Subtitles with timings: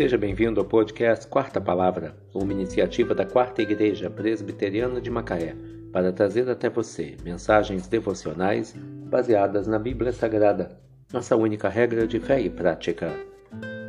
[0.00, 5.54] Seja bem-vindo ao podcast Quarta Palavra, uma iniciativa da Quarta Igreja Presbiteriana de Macaé,
[5.92, 8.74] para trazer até você mensagens devocionais
[9.10, 10.80] baseadas na Bíblia Sagrada,
[11.12, 13.12] nossa única regra de fé e prática.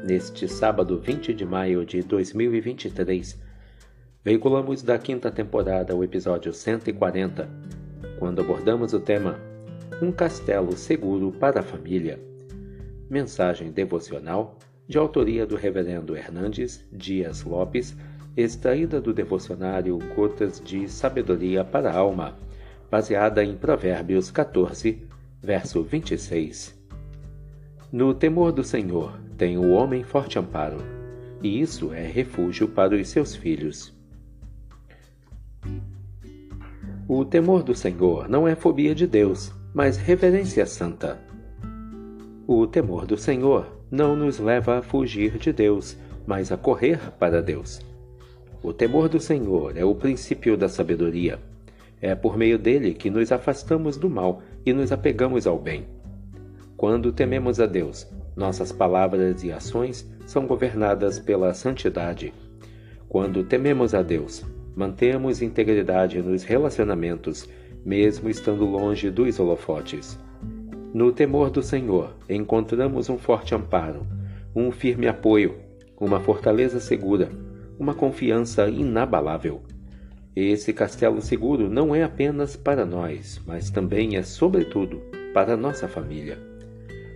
[0.06, 3.40] Neste sábado 20 de maio de 2023,
[4.22, 7.50] veiculamos da quinta temporada o episódio 140,
[8.20, 9.40] quando abordamos o tema
[10.02, 12.20] Um Castelo Seguro para a Família.
[13.10, 14.60] Mensagem devocional
[14.92, 17.96] de autoria do Reverendo Hernandes Dias Lopes,
[18.36, 22.36] extraída do devocionário Gotas de Sabedoria para a Alma,
[22.92, 25.08] baseada em Provérbios 14,
[25.42, 26.78] verso 26.
[27.90, 30.80] No temor do Senhor tem o homem forte amparo,
[31.42, 33.98] e isso é refúgio para os seus filhos.
[37.08, 41.18] O temor do Senhor não é fobia de Deus, mas reverência santa.
[42.46, 47.42] O temor do Senhor não nos leva a fugir de Deus, mas a correr para
[47.42, 47.82] Deus.
[48.64, 51.40] O temor do Senhor é o princípio da sabedoria.
[52.00, 55.86] É por meio dele que nos afastamos do mal e nos apegamos ao bem.
[56.78, 62.34] Quando tememos a Deus, nossas palavras e ações são governadas pela santidade.
[63.10, 64.44] Quando tememos a Deus,
[64.76, 67.48] mantemos integridade nos relacionamentos,
[67.86, 70.18] mesmo estando longe dos holofotes.
[70.94, 74.06] No temor do Senhor encontramos um forte amparo,
[74.54, 75.56] um firme apoio,
[75.98, 77.30] uma fortaleza segura,
[77.80, 79.62] uma confiança inabalável.
[80.36, 85.02] Esse castelo seguro não é apenas para nós, mas também é, sobretudo,
[85.34, 86.38] para nossa família.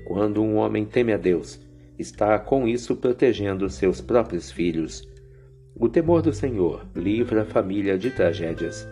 [0.06, 1.60] Quando um homem teme a Deus,
[2.00, 5.06] está com isso protegendo seus próprios filhos.
[5.76, 8.88] O temor do Senhor livra a família de tragédias.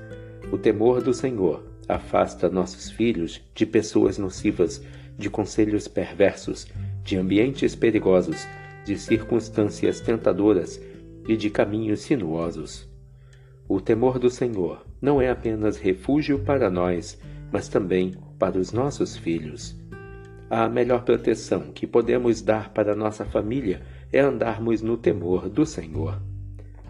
[0.51, 4.81] O temor do Senhor Afasta nossos filhos de pessoas nocivas,
[5.17, 6.67] de conselhos perversos,
[7.03, 8.47] de ambientes perigosos,
[8.85, 10.81] de circunstâncias tentadoras
[11.27, 12.89] e de caminhos sinuosos.
[13.67, 17.19] O temor do Senhor não é apenas refúgio para nós,
[17.51, 19.75] mas também para os nossos filhos.
[20.49, 26.21] A melhor proteção que podemos dar para nossa família é andarmos no temor do Senhor.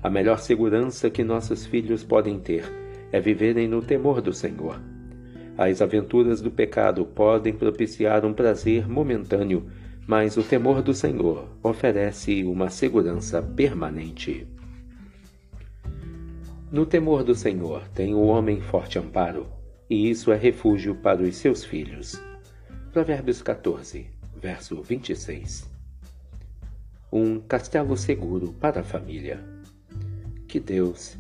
[0.02, 2.83] A melhor segurança que nossos filhos podem ter
[3.14, 4.82] é viverem no temor do Senhor.
[5.56, 9.70] As aventuras do pecado podem propiciar um prazer momentâneo,
[10.08, 14.48] mas o temor do Senhor oferece uma segurança permanente.
[16.72, 19.46] No temor do Senhor tem o homem forte amparo,
[19.88, 22.20] e isso é refúgio para os seus filhos.
[22.92, 25.72] Provérbios 14, verso 26.
[27.12, 29.40] Um castelo seguro para a família.
[30.48, 31.16] Que Deus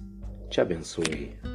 [0.50, 1.53] te abençoe.